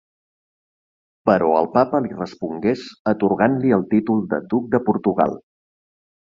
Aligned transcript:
Però 1.29 1.49
el 1.57 1.69
papa 1.75 1.99
li 2.07 2.15
respongués 2.23 2.87
atorgant-li 3.13 3.77
el 3.79 3.87
títol 3.95 4.27
de 4.35 4.43
duc 4.57 4.69
de 4.77 4.85
Portugal. 4.91 5.41